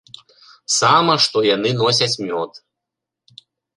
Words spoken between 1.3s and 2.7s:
яны носяць мёд.